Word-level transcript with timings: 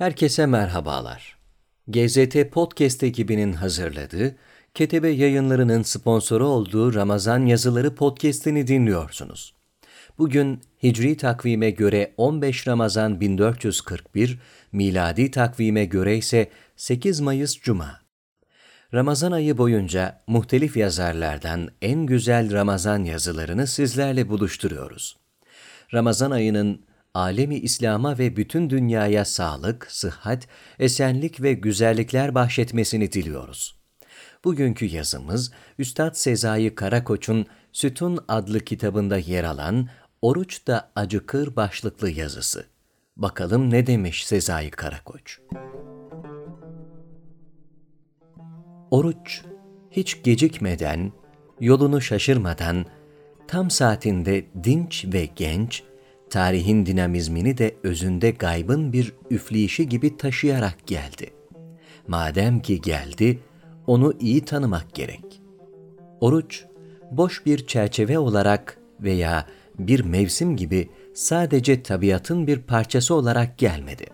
Herkese 0.00 0.46
merhabalar. 0.46 1.36
GZT 1.88 2.52
Podcast 2.52 3.02
ekibinin 3.02 3.52
hazırladığı, 3.52 4.36
Ketebe 4.74 5.08
yayınlarının 5.08 5.82
sponsoru 5.82 6.46
olduğu 6.46 6.94
Ramazan 6.94 7.46
Yazıları 7.46 7.94
Podcast'ini 7.94 8.66
dinliyorsunuz. 8.66 9.54
Bugün 10.18 10.60
Hicri 10.82 11.16
takvime 11.16 11.70
göre 11.70 12.14
15 12.16 12.68
Ramazan 12.68 13.20
1441, 13.20 14.38
miladi 14.72 15.30
takvime 15.30 15.84
göre 15.84 16.16
ise 16.16 16.50
8 16.76 17.20
Mayıs 17.20 17.58
Cuma. 17.60 18.00
Ramazan 18.94 19.32
ayı 19.32 19.58
boyunca 19.58 20.22
muhtelif 20.26 20.76
yazarlardan 20.76 21.68
en 21.82 22.06
güzel 22.06 22.52
Ramazan 22.52 23.04
yazılarını 23.04 23.66
sizlerle 23.66 24.28
buluşturuyoruz. 24.28 25.16
Ramazan 25.94 26.30
ayının 26.30 26.89
alemi 27.14 27.56
İslam'a 27.56 28.18
ve 28.18 28.36
bütün 28.36 28.70
dünyaya 28.70 29.24
sağlık, 29.24 29.86
sıhhat, 29.90 30.48
esenlik 30.78 31.42
ve 31.42 31.52
güzellikler 31.52 32.34
bahşetmesini 32.34 33.12
diliyoruz. 33.12 33.80
Bugünkü 34.44 34.86
yazımız 34.86 35.52
Üstad 35.78 36.14
Sezai 36.14 36.74
Karakoç'un 36.74 37.46
Sütun 37.72 38.18
adlı 38.28 38.60
kitabında 38.60 39.18
yer 39.18 39.44
alan 39.44 39.88
Oruç 40.22 40.66
da 40.66 40.90
Acıkır 40.96 41.56
başlıklı 41.56 42.10
yazısı. 42.10 42.66
Bakalım 43.16 43.70
ne 43.70 43.86
demiş 43.86 44.26
Sezai 44.26 44.70
Karakoç? 44.70 45.38
Oruç 48.90 49.42
hiç 49.90 50.22
gecikmeden, 50.22 51.12
yolunu 51.60 52.00
şaşırmadan, 52.00 52.86
tam 53.48 53.70
saatinde 53.70 54.46
dinç 54.64 55.04
ve 55.12 55.28
genç, 55.36 55.82
tarihin 56.30 56.86
dinamizmini 56.86 57.58
de 57.58 57.76
özünde 57.82 58.30
gaybın 58.30 58.92
bir 58.92 59.12
üfleyişi 59.30 59.88
gibi 59.88 60.16
taşıyarak 60.16 60.86
geldi. 60.86 61.30
Madem 62.08 62.60
ki 62.60 62.80
geldi, 62.80 63.38
onu 63.86 64.14
iyi 64.20 64.44
tanımak 64.44 64.94
gerek. 64.94 65.42
Oruç, 66.20 66.64
boş 67.10 67.46
bir 67.46 67.66
çerçeve 67.66 68.18
olarak 68.18 68.78
veya 69.00 69.46
bir 69.78 70.04
mevsim 70.04 70.56
gibi 70.56 70.90
sadece 71.14 71.82
tabiatın 71.82 72.46
bir 72.46 72.58
parçası 72.58 73.14
olarak 73.14 73.58
gelmedi. 73.58 74.06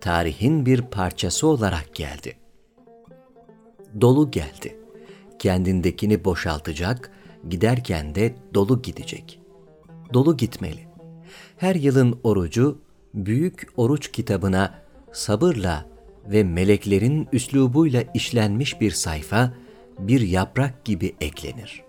Tarihin 0.00 0.66
bir 0.66 0.82
parçası 0.82 1.46
olarak 1.46 1.94
geldi. 1.94 2.36
Dolu 4.00 4.30
geldi. 4.30 4.76
Kendindekini 5.38 6.24
boşaltacak, 6.24 7.10
giderken 7.48 8.14
de 8.14 8.34
dolu 8.54 8.82
gidecek. 8.82 9.40
Dolu 10.14 10.36
gitmeli 10.36 10.95
her 11.56 11.74
yılın 11.74 12.20
orucu 12.24 12.78
büyük 13.14 13.68
oruç 13.76 14.12
kitabına 14.12 14.74
sabırla 15.12 15.86
ve 16.26 16.44
meleklerin 16.44 17.28
üslubuyla 17.32 18.04
işlenmiş 18.14 18.80
bir 18.80 18.90
sayfa, 18.90 19.52
bir 19.98 20.20
yaprak 20.20 20.84
gibi 20.84 21.14
eklenir. 21.20 21.82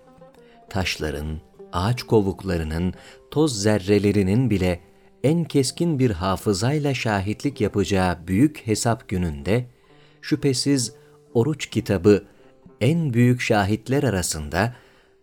Taşların, 0.70 1.40
ağaç 1.72 2.02
kovuklarının, 2.02 2.94
toz 3.30 3.62
zerrelerinin 3.62 4.50
bile 4.50 4.80
en 5.24 5.44
keskin 5.44 5.98
bir 5.98 6.10
hafızayla 6.10 6.94
şahitlik 6.94 7.60
yapacağı 7.60 8.26
büyük 8.26 8.66
hesap 8.66 9.08
gününde, 9.08 9.66
şüphesiz 10.22 10.92
oruç 11.34 11.70
kitabı 11.70 12.24
en 12.80 13.14
büyük 13.14 13.40
şahitler 13.40 14.02
arasında, 14.02 14.74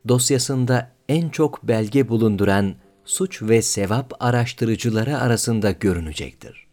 dosyasında 0.07 0.91
en 1.09 1.29
çok 1.29 1.63
belge 1.63 2.09
bulunduran 2.09 2.75
suç 3.05 3.41
ve 3.41 3.61
sevap 3.61 4.13
araştırıcıları 4.19 5.17
arasında 5.17 5.71
görünecektir. 5.71 6.67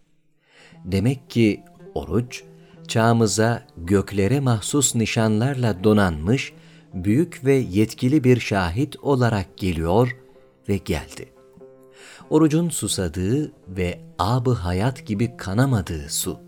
Demek 0.85 1.31
ki 1.31 1.63
oruç, 1.95 2.43
çağımıza 2.89 3.67
göklere 3.77 4.41
mahsus 4.41 4.95
nişanlarla 4.95 5.85
donanmış, 5.85 6.53
büyük 6.95 7.45
ve 7.45 7.55
yetkili 7.55 8.25
bir 8.25 8.41
şahit 8.41 8.97
olarak 8.97 9.59
geliyor 9.59 10.17
ve 10.69 10.77
geldi. 10.77 11.33
Orucun 12.31 12.69
susadığı 12.69 13.53
ve 13.69 14.01
abı 14.19 14.53
hayat 14.53 15.07
gibi 15.07 15.37
kanamadığı 15.37 16.11
su. 16.11 16.41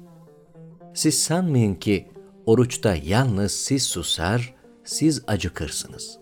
Siz 0.95 1.23
sanmayın 1.23 1.75
ki 1.75 2.09
oruçta 2.47 2.95
yalnız 2.95 3.53
siz 3.53 3.83
susar, 3.83 4.55
siz 4.85 5.23
acıkırsınız. 5.27 6.19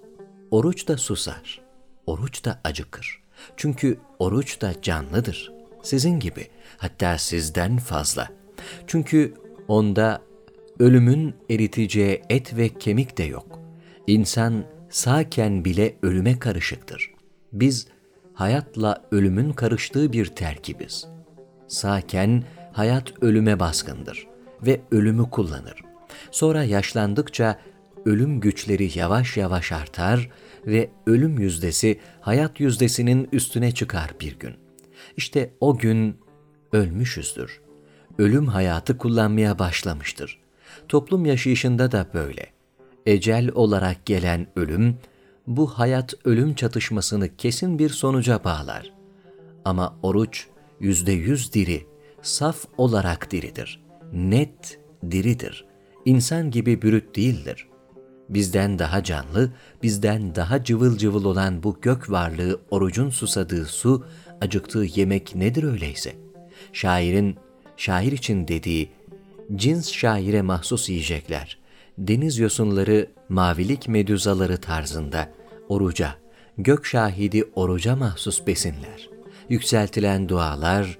Oruç 0.50 0.88
da 0.88 0.96
susar, 0.96 1.60
oruç 2.06 2.44
da 2.44 2.60
acıkır. 2.64 3.21
Çünkü 3.56 3.98
oruç 4.18 4.60
da 4.60 4.82
canlıdır. 4.82 5.52
Sizin 5.82 6.20
gibi, 6.20 6.46
hatta 6.76 7.18
sizden 7.18 7.76
fazla. 7.76 8.28
Çünkü 8.86 9.34
onda 9.68 10.22
ölümün 10.78 11.34
eriteceği 11.50 12.22
et 12.30 12.56
ve 12.56 12.68
kemik 12.68 13.18
de 13.18 13.22
yok. 13.22 13.58
İnsan 14.06 14.64
sağken 14.90 15.64
bile 15.64 15.96
ölüme 16.02 16.38
karışıktır. 16.38 17.10
Biz 17.52 17.86
hayatla 18.34 19.04
ölümün 19.10 19.52
karıştığı 19.52 20.12
bir 20.12 20.26
terkibiz. 20.26 21.06
Sağken 21.68 22.44
hayat 22.72 23.22
ölüme 23.22 23.60
baskındır 23.60 24.26
ve 24.62 24.80
ölümü 24.90 25.30
kullanır. 25.30 25.84
Sonra 26.30 26.64
yaşlandıkça 26.64 27.58
ölüm 28.04 28.40
güçleri 28.40 28.98
yavaş 28.98 29.36
yavaş 29.36 29.72
artar 29.72 30.30
ve 30.66 30.90
ölüm 31.06 31.38
yüzdesi 31.38 32.00
hayat 32.20 32.60
yüzdesinin 32.60 33.28
üstüne 33.32 33.72
çıkar 33.72 34.10
bir 34.20 34.38
gün. 34.38 34.54
İşte 35.16 35.50
o 35.60 35.78
gün 35.78 36.16
ölmüşüzdür. 36.72 37.60
Ölüm 38.18 38.46
hayatı 38.46 38.98
kullanmaya 38.98 39.58
başlamıştır. 39.58 40.38
Toplum 40.88 41.26
yaşayışında 41.26 41.92
da 41.92 42.06
böyle. 42.14 42.46
Ecel 43.06 43.50
olarak 43.54 44.06
gelen 44.06 44.46
ölüm, 44.56 44.96
bu 45.46 45.66
hayat 45.66 46.14
ölüm 46.24 46.54
çatışmasını 46.54 47.36
kesin 47.36 47.78
bir 47.78 47.88
sonuca 47.88 48.44
bağlar. 48.44 48.92
Ama 49.64 49.96
oruç 50.02 50.46
yüzde 50.80 51.12
yüz 51.12 51.52
diri, 51.52 51.86
saf 52.22 52.64
olarak 52.78 53.30
diridir. 53.30 53.82
Net 54.12 54.80
diridir. 55.10 55.64
İnsan 56.04 56.50
gibi 56.50 56.82
bürüt 56.82 57.16
değildir 57.16 57.66
bizden 58.34 58.78
daha 58.78 59.04
canlı, 59.04 59.50
bizden 59.82 60.34
daha 60.34 60.64
cıvıl 60.64 60.98
cıvıl 60.98 61.24
olan 61.24 61.62
bu 61.62 61.78
gök 61.82 62.10
varlığı 62.10 62.60
orucun 62.70 63.10
susadığı 63.10 63.66
su, 63.66 64.06
acıktığı 64.40 64.84
yemek 64.94 65.34
nedir 65.34 65.62
öyleyse? 65.62 66.16
Şairin, 66.72 67.36
şair 67.76 68.12
için 68.12 68.48
dediği, 68.48 68.90
cins 69.56 69.92
şaire 69.92 70.42
mahsus 70.42 70.88
yiyecekler, 70.88 71.58
deniz 71.98 72.38
yosunları, 72.38 73.10
mavilik 73.28 73.88
medüzaları 73.88 74.56
tarzında, 74.56 75.28
oruca, 75.68 76.14
gök 76.58 76.86
şahidi 76.86 77.44
oruca 77.54 77.96
mahsus 77.96 78.46
besinler, 78.46 79.10
yükseltilen 79.48 80.28
dualar, 80.28 80.98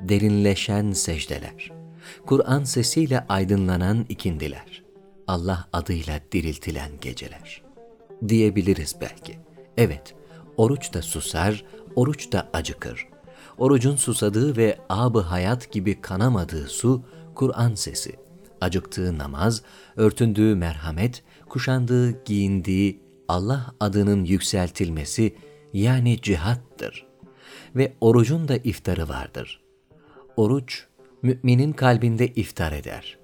derinleşen 0.00 0.92
secdeler, 0.92 1.72
Kur'an 2.26 2.64
sesiyle 2.64 3.24
aydınlanan 3.28 4.06
ikindiler. 4.08 4.83
Allah 5.26 5.68
adıyla 5.72 6.20
diriltilen 6.32 6.90
geceler. 7.00 7.62
Diyebiliriz 8.28 8.96
belki. 9.00 9.38
Evet, 9.76 10.14
oruç 10.56 10.94
da 10.94 11.02
susar, 11.02 11.64
oruç 11.96 12.32
da 12.32 12.48
acıkır. 12.52 13.08
Orucun 13.58 13.96
susadığı 13.96 14.56
ve 14.56 14.78
abı 14.88 15.20
hayat 15.20 15.72
gibi 15.72 16.00
kanamadığı 16.00 16.68
su, 16.68 17.04
Kur'an 17.34 17.74
sesi. 17.74 18.16
Acıktığı 18.60 19.18
namaz, 19.18 19.62
örtündüğü 19.96 20.54
merhamet, 20.54 21.22
kuşandığı, 21.48 22.24
giyindiği 22.24 23.00
Allah 23.28 23.74
adının 23.80 24.24
yükseltilmesi 24.24 25.36
yani 25.72 26.20
cihattır. 26.20 27.06
Ve 27.76 27.92
orucun 28.00 28.48
da 28.48 28.56
iftarı 28.56 29.08
vardır. 29.08 29.60
Oruç, 30.36 30.86
müminin 31.22 31.72
kalbinde 31.72 32.26
iftar 32.26 32.72
eder. 32.72 33.23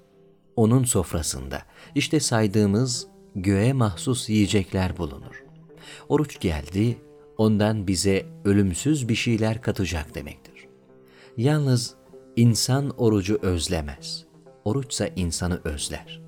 Onun 0.55 0.83
sofrasında, 0.83 1.61
işte 1.95 2.19
saydığımız 2.19 3.07
göğe 3.35 3.73
mahsus 3.73 4.29
yiyecekler 4.29 4.97
bulunur. 4.97 5.43
Oruç 6.09 6.39
geldi, 6.39 6.97
ondan 7.37 7.87
bize 7.87 8.25
ölümsüz 8.45 9.09
bir 9.09 9.15
şeyler 9.15 9.61
katacak 9.61 10.15
demektir. 10.15 10.67
Yalnız 11.37 11.95
insan 12.35 12.89
orucu 12.89 13.39
özlemez. 13.41 14.25
Oruçsa 14.65 15.07
insanı 15.07 15.61
özler. 15.63 16.21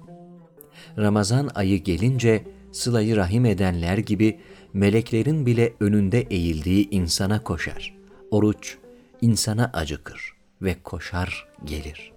Ramazan 0.98 1.50
ayı 1.56 1.84
gelince 1.84 2.44
sılayı 2.72 3.16
rahim 3.16 3.46
edenler 3.46 3.98
gibi 3.98 4.40
meleklerin 4.74 5.46
bile 5.46 5.74
önünde 5.80 6.22
eğildiği 6.22 6.90
insana 6.90 7.44
koşar. 7.44 7.98
Oruç 8.32 8.78
insana 9.22 9.72
acıkır 9.74 10.34
ve 10.62 10.76
koşar 10.84 11.48
gelir. 11.66 12.14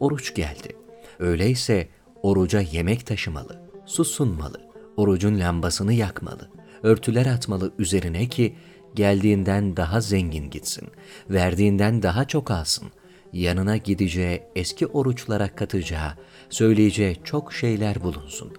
Oruç 0.00 0.34
geldi. 0.34 0.76
Öyleyse 1.18 1.88
oruca 2.22 2.60
yemek 2.60 3.06
taşımalı, 3.06 3.62
su 3.86 4.04
sunmalı, 4.04 4.60
orucun 4.96 5.38
lambasını 5.40 5.92
yakmalı, 5.92 6.50
örtüler 6.82 7.26
atmalı 7.26 7.72
üzerine 7.78 8.28
ki 8.28 8.54
geldiğinden 8.94 9.76
daha 9.76 10.00
zengin 10.00 10.50
gitsin, 10.50 10.88
verdiğinden 11.30 12.02
daha 12.02 12.24
çok 12.24 12.50
alsın, 12.50 12.88
yanına 13.32 13.76
gideceği, 13.76 14.42
eski 14.56 14.86
oruçlara 14.86 15.48
katacağı, 15.48 16.12
söyleyeceği 16.50 17.16
çok 17.24 17.52
şeyler 17.52 18.02
bulunsun. 18.02 18.52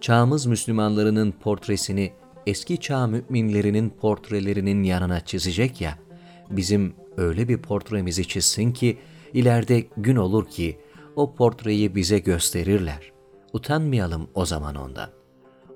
Çağımız 0.00 0.46
Müslümanlarının 0.46 1.32
portresini 1.32 2.12
eski 2.46 2.80
çağ 2.80 3.06
müminlerinin 3.06 3.90
portrelerinin 3.90 4.82
yanına 4.82 5.20
çizecek 5.20 5.80
ya, 5.80 5.98
bizim 6.50 6.94
öyle 7.16 7.48
bir 7.48 7.58
portremizi 7.58 8.28
çizsin 8.28 8.72
ki, 8.72 8.98
ileride 9.32 9.86
gün 9.96 10.16
olur 10.16 10.48
ki 10.48 10.78
o 11.16 11.34
portreyi 11.34 11.94
bize 11.94 12.18
gösterirler. 12.18 13.12
Utanmayalım 13.52 14.28
o 14.34 14.46
zaman 14.46 14.74
ondan. 14.74 15.10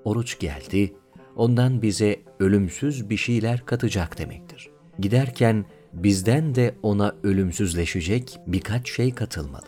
Oruç 0.05 0.39
geldi, 0.39 0.95
ondan 1.37 1.83
bize 1.83 2.23
ölümsüz 2.41 3.11
bir 3.11 3.17
şeyler 3.17 3.67
katacak 3.67 4.19
demektir. 4.19 4.71
Giderken 4.99 5.65
bizden 5.93 6.55
de 6.55 6.75
ona 6.83 7.15
ölümsüzleşecek 7.23 8.39
birkaç 8.47 8.91
şey 8.91 9.15
katılmalı. 9.15 9.67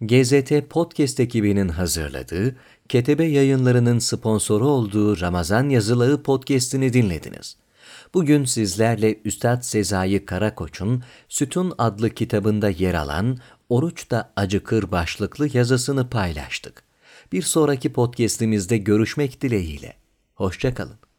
GZT 0.00 0.70
Podcast 0.70 1.20
ekibinin 1.20 1.68
hazırladığı, 1.68 2.56
Ketebe 2.88 3.24
yayınlarının 3.24 3.98
sponsoru 3.98 4.68
olduğu 4.68 5.20
Ramazan 5.20 5.68
Yazıları 5.68 6.22
podcast'ini 6.22 6.92
dinlediniz. 6.92 7.56
Bugün 8.14 8.44
sizlerle 8.44 9.20
Üstad 9.24 9.62
Sezai 9.62 10.24
Karakoç'un 10.24 11.02
Sütun 11.28 11.72
adlı 11.78 12.10
kitabında 12.10 12.70
yer 12.70 12.94
alan 12.94 13.38
Oruç 13.68 14.10
da 14.10 14.32
Acıkır 14.36 14.90
başlıklı 14.92 15.48
yazısını 15.56 16.10
paylaştık. 16.10 16.82
Bir 17.32 17.42
sonraki 17.42 17.92
podcast'imizde 17.92 18.76
görüşmek 18.78 19.40
dileğiyle. 19.40 19.96
Hoşçakalın. 20.34 21.09